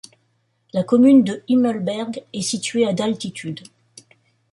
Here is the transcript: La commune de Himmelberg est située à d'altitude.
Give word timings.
La 0.73 0.83
commune 0.83 1.23
de 1.23 1.43
Himmelberg 1.47 2.23
est 2.33 2.41
située 2.41 2.87
à 2.87 2.93
d'altitude. 2.93 3.59